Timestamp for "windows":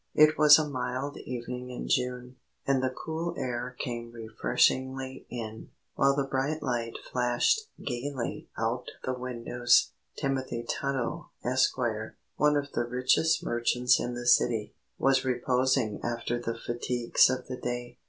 9.13-9.91